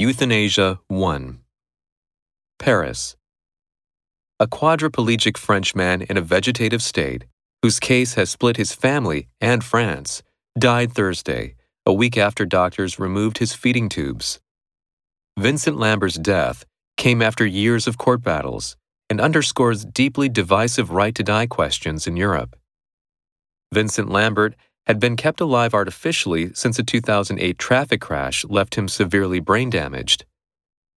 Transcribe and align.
Euthanasia 0.00 0.78
1. 0.86 1.40
Paris. 2.60 3.16
A 4.38 4.46
quadriplegic 4.46 5.36
Frenchman 5.36 6.02
in 6.02 6.16
a 6.16 6.20
vegetative 6.20 6.82
state, 6.82 7.24
whose 7.62 7.80
case 7.80 8.14
has 8.14 8.30
split 8.30 8.56
his 8.56 8.70
family 8.70 9.26
and 9.40 9.64
France, 9.64 10.22
died 10.56 10.92
Thursday, 10.92 11.56
a 11.84 11.92
week 11.92 12.16
after 12.16 12.46
doctors 12.46 13.00
removed 13.00 13.38
his 13.38 13.54
feeding 13.54 13.88
tubes. 13.88 14.38
Vincent 15.36 15.78
Lambert's 15.78 16.14
death 16.14 16.64
came 16.96 17.20
after 17.20 17.44
years 17.44 17.88
of 17.88 17.98
court 17.98 18.22
battles 18.22 18.76
and 19.10 19.20
underscores 19.20 19.84
deeply 19.84 20.28
divisive 20.28 20.92
right 20.92 21.16
to 21.16 21.24
die 21.24 21.48
questions 21.48 22.06
in 22.06 22.16
Europe. 22.16 22.54
Vincent 23.74 24.08
Lambert 24.08 24.54
had 24.88 24.98
been 24.98 25.16
kept 25.16 25.40
alive 25.40 25.74
artificially 25.74 26.50
since 26.54 26.78
a 26.78 26.82
2008 26.82 27.58
traffic 27.58 28.00
crash 28.00 28.44
left 28.46 28.74
him 28.74 28.88
severely 28.88 29.38
brain 29.38 29.68
damaged. 29.68 30.24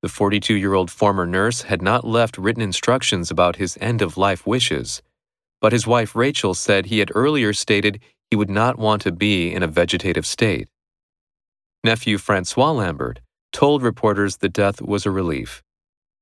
The 0.03 0.11
42 0.11 0.55
year 0.55 0.75
old 0.75 0.91
former 0.91 1.27
nurse 1.27 1.63
had 1.63 1.81
not 1.81 2.07
left 2.07 2.37
written 2.37 2.63
instructions 2.63 3.31
about 3.31 3.57
his 3.57 3.79
end 3.81 4.03
of 4.03 4.19
life 4.19 4.47
wishes, 4.47 5.03
but 5.63 5.73
his 5.73 5.87
wife 5.87 6.15
Rachel 6.15 6.55
said 6.55 6.87
he 6.87 6.99
had 6.99 7.11
earlier 7.15 7.55
stated 7.55 7.99
he 8.31 8.37
would 8.37 8.51
not 8.51 8.79
want 8.79 9.01
to 9.03 9.11
be 9.11 9.53
in 9.53 9.63
a 9.63 9.67
vegetative 9.67 10.27
state. 10.27 10.69
Nephew 11.83 12.19
Francois 12.19 12.73
Lambert 12.73 13.21
told 13.53 13.83
reporters 13.83 14.37
the 14.37 14.51
death 14.51 14.83
was 14.83 15.07
a 15.07 15.11
relief. 15.11 15.63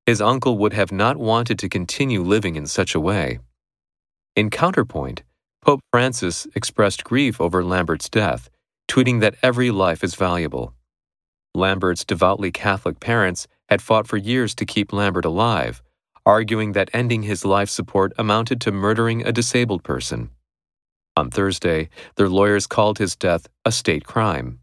His 0.05 0.21
uncle 0.21 0.57
would 0.57 0.71
have 0.71 0.93
not 0.93 1.17
wanted 1.17 1.59
to 1.59 1.67
continue 1.67 2.23
living 2.23 2.55
in 2.55 2.65
such 2.65 2.95
a 2.95 2.99
way. 2.99 3.39
In 4.37 4.49
counterpoint, 4.49 5.23
Pope 5.67 5.81
Francis 5.91 6.47
expressed 6.55 7.03
grief 7.03 7.41
over 7.41 7.61
Lambert's 7.61 8.07
death, 8.07 8.49
tweeting 8.89 9.19
that 9.19 9.35
every 9.43 9.69
life 9.69 10.01
is 10.01 10.15
valuable. 10.15 10.73
Lambert's 11.53 12.05
devoutly 12.05 12.51
Catholic 12.51 13.01
parents 13.01 13.49
had 13.67 13.81
fought 13.81 14.07
for 14.07 14.15
years 14.15 14.55
to 14.55 14.65
keep 14.65 14.93
Lambert 14.93 15.25
alive, 15.25 15.83
arguing 16.25 16.71
that 16.71 16.89
ending 16.93 17.23
his 17.23 17.43
life 17.43 17.69
support 17.69 18.13
amounted 18.17 18.61
to 18.61 18.71
murdering 18.71 19.27
a 19.27 19.33
disabled 19.33 19.83
person. 19.83 20.29
On 21.17 21.29
Thursday, 21.29 21.89
their 22.15 22.29
lawyers 22.29 22.65
called 22.65 22.97
his 22.97 23.17
death 23.17 23.49
a 23.65 23.71
state 23.73 24.05
crime. 24.05 24.59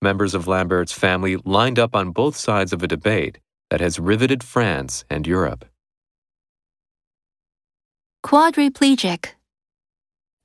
Members 0.00 0.32
of 0.32 0.46
Lambert's 0.46 0.92
family 0.92 1.38
lined 1.44 1.80
up 1.80 1.96
on 1.96 2.12
both 2.12 2.36
sides 2.36 2.72
of 2.72 2.84
a 2.84 2.86
debate 2.86 3.40
that 3.68 3.80
has 3.80 3.98
riveted 3.98 4.44
France 4.44 5.04
and 5.10 5.26
Europe. 5.26 5.64
Quadriplegic. 8.24 9.30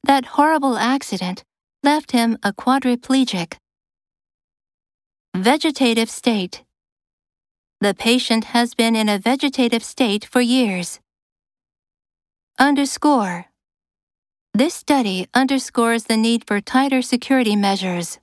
That 0.06 0.38
horrible 0.38 0.78
accident 0.78 1.44
left 1.82 2.12
him 2.12 2.38
a 2.44 2.54
quadriplegic. 2.54 3.58
Vegetative 5.36 6.12
state. 6.12 6.64
The 7.82 7.96
patient 7.96 8.44
has 8.54 8.76
been 8.76 8.96
in 8.96 9.10
a 9.10 9.18
vegetative 9.18 9.84
state 9.84 10.24
for 10.24 10.42
years. 10.42 11.00
Underscore. 12.60 13.48
This 14.54 14.76
study 14.76 15.28
underscores 15.34 16.04
the 16.04 16.18
need 16.18 16.44
for 16.46 16.62
tighter 16.62 17.02
security 17.02 17.56
measures. 17.56 18.20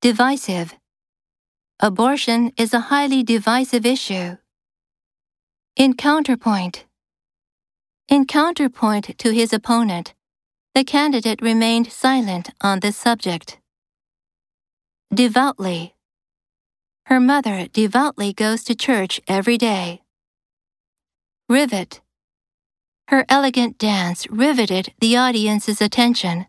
Divisive. 0.00 0.74
Abortion 1.78 2.50
is 2.56 2.74
a 2.74 2.86
highly 2.90 3.22
divisive 3.22 3.86
issue. 3.86 4.36
In 5.76 5.94
counterpoint. 5.94 6.86
In 8.08 8.26
counterpoint 8.26 9.16
to 9.18 9.30
his 9.30 9.52
opponent, 9.52 10.12
the 10.74 10.84
candidate 10.84 11.40
remained 11.40 11.92
silent 11.92 12.50
on 12.60 12.80
this 12.80 12.96
subject. 12.96 13.58
Devoutly. 15.12 15.94
Her 17.06 17.20
mother 17.20 17.68
devoutly 17.72 18.32
goes 18.32 18.64
to 18.64 18.74
church 18.74 19.20
every 19.28 19.56
day. 19.56 20.02
Rivet. 21.48 22.00
Her 23.08 23.24
elegant 23.28 23.78
dance 23.78 24.26
riveted 24.28 24.92
the 24.98 25.16
audience's 25.16 25.80
attention. 25.80 26.46